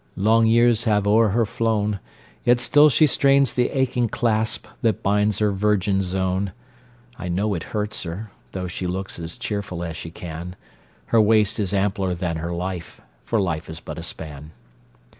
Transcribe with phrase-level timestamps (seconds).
[0.17, 1.99] Long years have o'er her flown;
[2.43, 6.53] Yet still she strains the aching clasp That binds her virgin zone;
[7.19, 10.55] I know it hurts her though she looks As cheerful as she can;
[11.13, 14.53] Her waist is ampler than her life, For life is but a span.